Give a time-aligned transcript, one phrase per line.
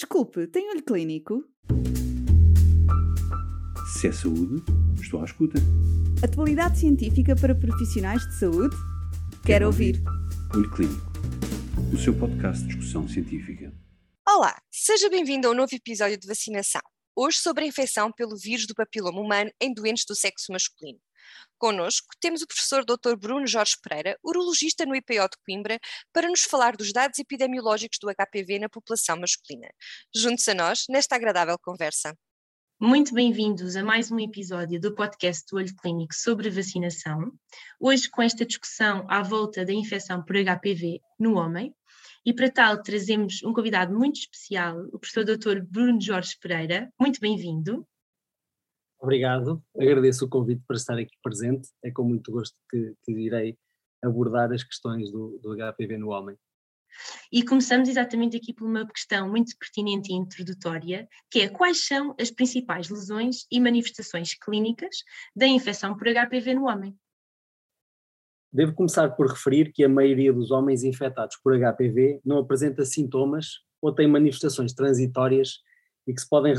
[0.00, 1.44] Desculpe, tem olho clínico?
[3.92, 4.64] Se é saúde,
[4.98, 5.58] estou à escuta.
[6.24, 8.74] Atualidade científica para profissionais de saúde?
[8.74, 10.02] Quero, Quero ouvir.
[10.54, 11.12] Olho Clínico,
[11.92, 13.74] o seu podcast de discussão científica.
[14.26, 16.80] Olá, seja bem-vindo a um novo episódio de vacinação.
[17.14, 20.98] Hoje sobre a infecção pelo vírus do papiloma humano em doentes do sexo masculino.
[21.58, 23.16] Connosco temos o professor Dr.
[23.16, 25.78] Bruno Jorge Pereira, urologista no IPO de Coimbra,
[26.12, 29.68] para nos falar dos dados epidemiológicos do HPV na população masculina.
[30.14, 32.16] Junte-se a nós nesta agradável conversa.
[32.82, 37.30] Muito bem-vindos a mais um episódio do podcast do Olho Clínico sobre vacinação.
[37.78, 41.74] Hoje, com esta discussão à volta da infecção por HPV no homem.
[42.24, 45.60] E para tal, trazemos um convidado muito especial, o professor Dr.
[45.62, 46.90] Bruno Jorge Pereira.
[46.98, 47.86] Muito bem-vindo.
[49.00, 51.68] Obrigado, agradeço o convite para estar aqui presente.
[51.82, 53.56] É com muito gosto que, que irei
[54.02, 56.36] abordar as questões do, do HPV no homem.
[57.32, 62.14] E começamos exatamente aqui por uma questão muito pertinente e introdutória, que é quais são
[62.20, 64.96] as principais lesões e manifestações clínicas
[65.34, 66.94] da infecção por HPV no homem?
[68.52, 73.60] Devo começar por referir que a maioria dos homens infectados por HPV não apresenta sintomas
[73.80, 75.60] ou tem manifestações transitórias
[76.10, 76.52] e que se podem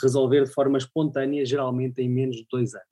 [0.00, 2.88] resolver de forma espontânea, geralmente em menos de dois anos.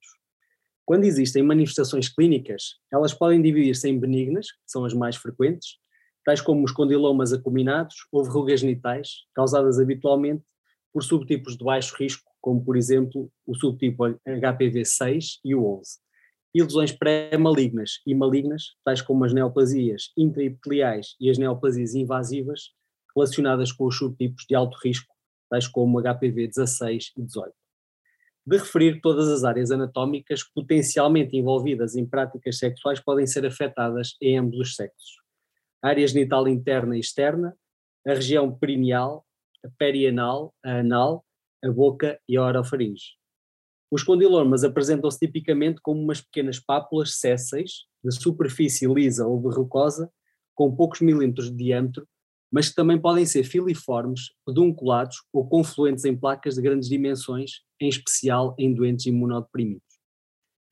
[0.85, 5.79] Quando existem manifestações clínicas, elas podem dividir-se em benignas, que são as mais frequentes,
[6.23, 10.45] tais como os condilomas acuminados ou verrugas genitais, causadas habitualmente
[10.93, 15.99] por subtipos de baixo risco, como por exemplo o subtipo HPV6 e o 11,
[16.55, 22.71] e lesões pré-malignas e malignas, tais como as neoplasias intraepiteliais e as neoplasias invasivas,
[23.17, 25.13] relacionadas com os subtipos de alto risco,
[25.53, 27.53] tais como HPV 16 e 18.
[28.47, 34.39] De referir todas as áreas anatómicas potencialmente envolvidas em práticas sexuais podem ser afetadas em
[34.39, 35.21] ambos os sexos.
[35.83, 37.55] A área genital interna e externa,
[38.07, 39.27] a região perineal,
[39.63, 41.23] a perianal, a anal,
[41.63, 43.19] a boca e a orofaringe.
[43.91, 50.11] Os condilomas apresentam-se tipicamente como umas pequenas pápulas sésseis, de superfície lisa ou verrucosa,
[50.55, 52.09] com poucos milímetros de diâmetro,
[52.53, 57.89] mas que também podem ser filiformes, pedunculados ou confluentes em placas de grandes dimensões, em
[57.89, 59.93] especial em doentes imunodeprimidos.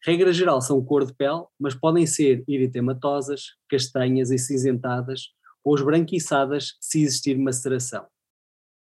[0.05, 5.29] Regra geral são cor de pele, mas podem ser eritematosas, castanhas e cinzentadas
[5.65, 8.07] ou esbranquiçadas se existir maceração.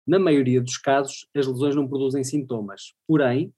[0.06, 3.54] Na maioria dos casos, as lesões não produzem sintomas, porém,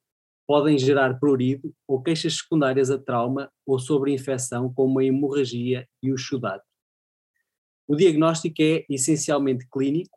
[0.48, 6.18] podem gerar prurido ou queixas secundárias a trauma ou sobreinfecção, como a hemorragia e o
[6.18, 6.69] chudato.
[7.90, 10.16] O diagnóstico é essencialmente clínico,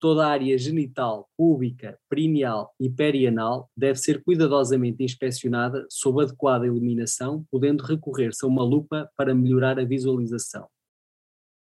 [0.00, 7.44] toda a área genital, púbica, perineal e perianal deve ser cuidadosamente inspecionada sob adequada iluminação,
[7.50, 10.66] podendo recorrer-se a uma lupa para melhorar a visualização.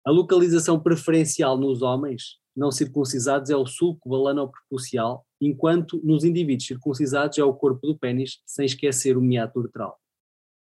[0.06, 7.40] A localização preferencial nos homens não circuncisados é o sulco balanoprepucial, enquanto nos indivíduos circuncisados
[7.40, 9.98] é o corpo do pênis, sem esquecer o meato uretral.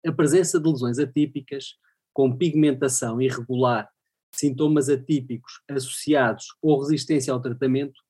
[0.05, 1.77] A presença de lesões atípicas,
[2.13, 3.89] com pigmentação irregular,
[4.39, 8.01] sintomas atípicos associados ou resistência ao tratamento,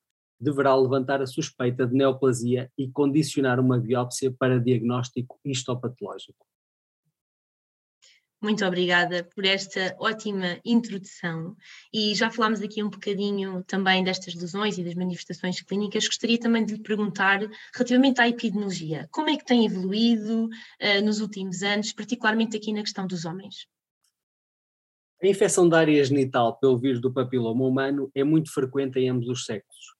[0.40, 6.44] deverá levantar a suspeita de neoplasia e condicionar uma biópsia para diagnóstico histopatológico.
[8.44, 11.56] Muito obrigada por esta ótima introdução.
[11.90, 16.06] E já falámos aqui um bocadinho também destas lesões e das manifestações clínicas.
[16.06, 17.40] Gostaria também de lhe perguntar
[17.74, 19.08] relativamente à epidemiologia.
[19.10, 23.66] Como é que tem evoluído uh, nos últimos anos, particularmente aqui na questão dos homens?
[25.24, 29.26] A infecção da área genital pelo vírus do papiloma humano é muito frequente em ambos
[29.26, 29.94] os sexos.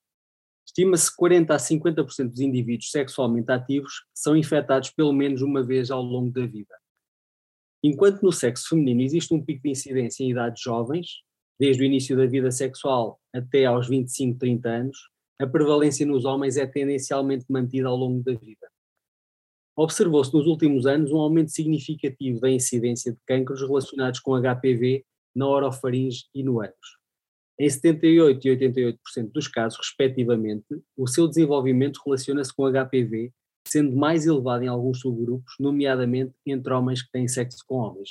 [0.67, 5.91] Estima-se que 40 a 50% dos indivíduos sexualmente ativos são infectados pelo menos uma vez
[5.91, 6.75] ao longo da vida.
[7.83, 11.23] Enquanto no sexo feminino existe um pico de incidência em idades jovens,
[11.59, 15.09] desde o início da vida sexual até aos 25, 30 anos,
[15.41, 18.69] a prevalência nos homens é tendencialmente mantida ao longo da vida.
[19.75, 25.03] Observou-se nos últimos anos um aumento significativo da incidência de cancros relacionados com HPV
[25.35, 26.99] na orofaringe e no ânus.
[27.59, 33.33] Em 78% e 88% dos casos, respectivamente, o seu desenvolvimento relaciona-se com HPV
[33.67, 38.11] sendo mais elevado em alguns subgrupos, nomeadamente entre homens que têm sexo com homens.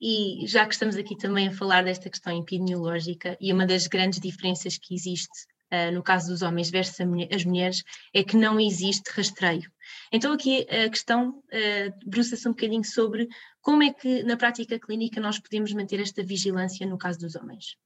[0.00, 4.20] E já que estamos aqui também a falar desta questão epidemiológica, e uma das grandes
[4.20, 5.46] diferenças que existe
[5.92, 6.96] no caso dos homens versus
[7.32, 9.70] as mulheres é que não existe rastreio.
[10.12, 13.28] Então, aqui a questão uh, debruça-se um bocadinho sobre
[13.60, 17.76] como é que na prática clínica nós podemos manter esta vigilância no caso dos homens.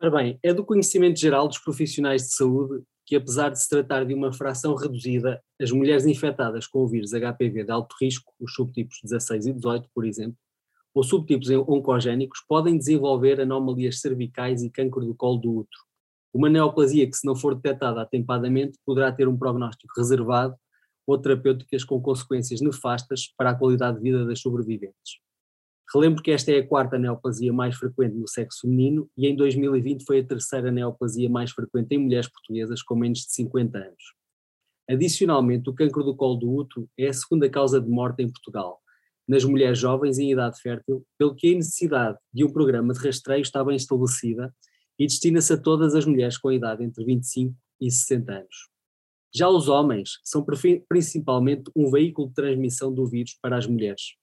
[0.00, 4.04] Ora bem, é do conhecimento geral dos profissionais de saúde que, apesar de se tratar
[4.04, 8.52] de uma fração reduzida, as mulheres infectadas com o vírus HPV de alto risco, os
[8.52, 10.36] subtipos 16 e 18, por exemplo,
[10.94, 15.82] ou subtipos oncogénicos, podem desenvolver anomalias cervicais e câncer do colo do útero,
[16.32, 20.54] Uma neoplasia que, se não for detectada atempadamente, poderá ter um prognóstico reservado
[21.06, 25.20] ou terapêuticas com consequências nefastas para a qualidade de vida das sobreviventes.
[25.94, 30.04] Relembro que esta é a quarta neoplasia mais frequente no sexo feminino e em 2020
[30.04, 34.14] foi a terceira neoplasia mais frequente em mulheres portuguesas com menos de 50 anos.
[34.88, 38.80] Adicionalmente, o cancro do colo do útero é a segunda causa de morte em Portugal,
[39.26, 43.42] nas mulheres jovens em idade fértil, pelo que a necessidade de um programa de rastreio
[43.42, 44.54] está bem estabelecida
[44.98, 48.68] e destina-se a todas as mulheres com idade entre 25 e 60 anos.
[49.34, 50.44] Já os homens são
[50.88, 54.14] principalmente um veículo de transmissão do vírus para as mulheres.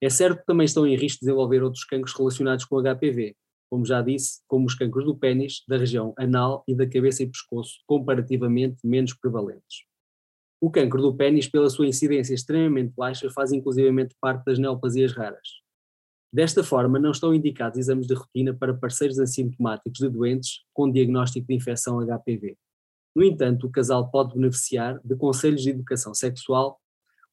[0.00, 3.36] É certo que também estão em risco de desenvolver outros cancros relacionados com HPV,
[3.68, 7.26] como já disse, como os cancros do pênis, da região anal e da cabeça e
[7.26, 9.84] pescoço, comparativamente menos prevalentes.
[10.60, 15.48] O cancro do pênis, pela sua incidência extremamente baixa, faz inclusivamente parte das neoplasias raras.
[16.32, 21.46] Desta forma, não estão indicados exames de rotina para parceiros assintomáticos de doentes com diagnóstico
[21.46, 22.56] de infecção HPV.
[23.16, 26.78] No entanto, o casal pode beneficiar de conselhos de educação sexual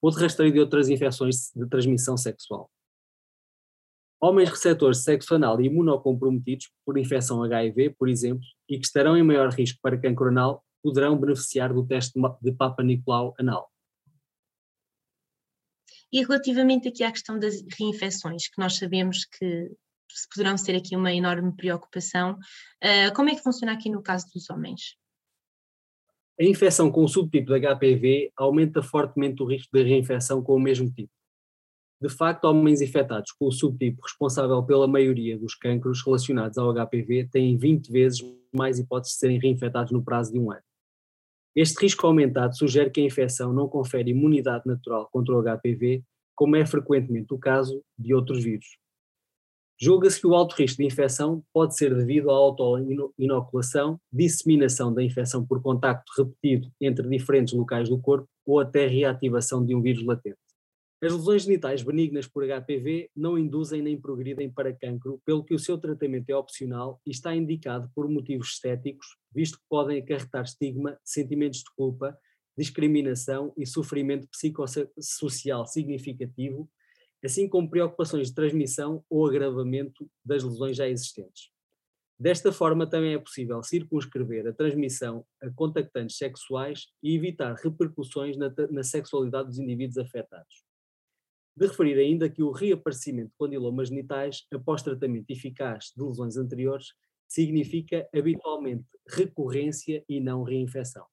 [0.01, 2.69] ou de rastreio de outras infecções de transmissão sexual.
[4.21, 9.23] Homens receptores sexo anal e imunocomprometidos por infecção HIV, por exemplo, e que estarão em
[9.23, 13.69] maior risco para cancro anal, poderão beneficiar do teste de Papa Nicolau anal.
[16.15, 19.69] E relativamente aqui à questão das reinfecções, que nós sabemos que
[20.33, 22.39] poderão ser aqui uma enorme preocupação,
[22.81, 24.95] uh, como é que funciona aqui no caso dos homens?
[26.39, 30.59] A infecção com o subtipo de HPV aumenta fortemente o risco de reinfecção com o
[30.59, 31.11] mesmo tipo.
[32.01, 37.27] De facto, homens infectados com o subtipo responsável pela maioria dos cancros relacionados ao HPV
[37.29, 38.21] têm 20 vezes
[38.55, 40.63] mais hipóteses de serem reinfectados no prazo de um ano.
[41.55, 46.03] Este risco aumentado sugere que a infecção não confere imunidade natural contra o HPV,
[46.35, 48.77] como é frequentemente o caso de outros vírus.
[49.79, 55.45] Julga-se que o alto risco de infecção pode ser devido à auto-inoculação, disseminação da infecção
[55.45, 60.44] por contacto repetido entre diferentes locais do corpo ou até reativação de um vírus latente.
[61.05, 65.59] As lesões genitais benignas por HPV não induzem nem progridem para cancro, pelo que o
[65.59, 70.97] seu tratamento é opcional e está indicado por motivos estéticos, visto que podem acarretar estigma,
[71.03, 72.17] sentimentos de culpa,
[72.57, 76.67] discriminação e sofrimento psicossocial significativo,
[77.23, 81.51] assim como preocupações de transmissão ou agravamento das lesões já existentes.
[82.19, 88.51] Desta forma, também é possível circunscrever a transmissão a contactantes sexuais e evitar repercussões na,
[88.71, 90.64] na sexualidade dos indivíduos afetados.
[91.55, 96.87] De referir ainda que o reaparecimento de condilomas genitais após tratamento eficaz de lesões anteriores
[97.27, 101.05] significa habitualmente recorrência e não reinfecção.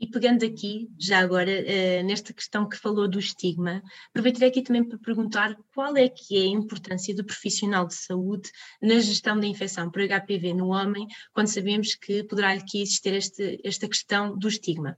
[0.00, 4.84] E pegando aqui, já agora, uh, nesta questão que falou do estigma, aproveitarei aqui também
[4.84, 8.48] para perguntar qual é que é a importância do profissional de saúde
[8.80, 13.60] na gestão da infecção por HPV no homem, quando sabemos que poderá aqui existir este,
[13.64, 14.96] esta questão do estigma.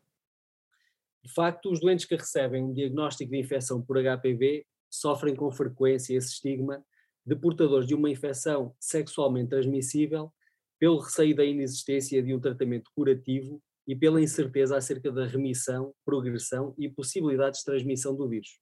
[1.23, 6.17] De facto, os doentes que recebem um diagnóstico de infecção por HPV sofrem com frequência
[6.17, 6.83] esse estigma
[7.27, 10.33] de portadores de uma infecção sexualmente transmissível
[10.79, 16.75] pelo receio da inexistência de um tratamento curativo e pela incerteza acerca da remissão, progressão
[16.79, 18.59] e possibilidades de transmissão do vírus.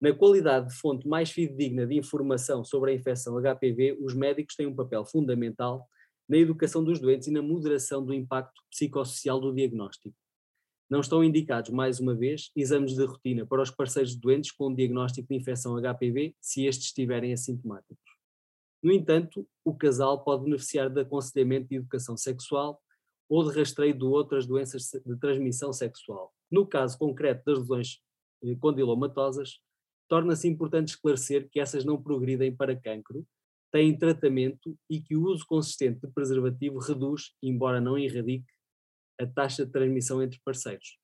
[0.00, 4.66] Na qualidade de fonte mais fidedigna de informação sobre a infecção HPV, os médicos têm
[4.66, 5.86] um papel fundamental
[6.28, 10.14] na educação dos doentes e na moderação do impacto psicossocial do diagnóstico.
[10.90, 15.28] Não estão indicados, mais uma vez, exames de rotina para os parceiros doentes com diagnóstico
[15.28, 17.96] de infecção HPV, se estes estiverem assintomáticos.
[18.82, 22.82] No entanto, o casal pode beneficiar de aconselhamento de educação sexual
[23.28, 26.34] ou de rastreio de outras doenças de transmissão sexual.
[26.50, 28.00] No caso concreto das lesões
[28.42, 29.60] eh, condilomatosas,
[30.08, 33.24] torna-se importante esclarecer que essas não progridem para cancro,
[33.70, 38.50] têm tratamento e que o uso consistente de preservativo reduz, embora não erradique,
[39.20, 40.98] a taxa de transmissão entre parceiros.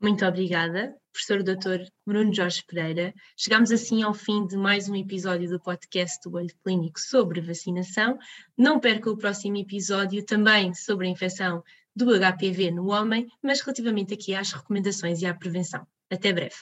[0.00, 1.86] Muito obrigada, professor Dr.
[2.06, 3.12] Bruno Jorge Pereira.
[3.36, 8.18] Chegamos assim ao fim de mais um episódio do podcast do Olho Clínico sobre vacinação.
[8.56, 11.62] Não perca o próximo episódio também sobre a infecção
[11.94, 15.86] do HPV no homem, mas relativamente aqui às recomendações e à prevenção.
[16.10, 16.56] Até breve.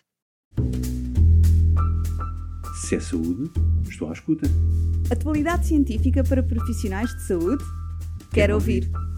[2.83, 3.53] Se é saúde,
[3.89, 4.49] estou à escuta.
[5.13, 7.63] Atualidade científica para profissionais de saúde?
[8.33, 8.91] Quero, Quero ouvir.
[8.93, 9.18] ouvir.